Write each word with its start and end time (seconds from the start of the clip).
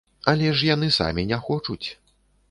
Але 0.31 0.47
ж 0.61 0.69
яны 0.69 0.87
самі 0.95 1.25
не 1.31 1.39
хочуць. 1.49 1.87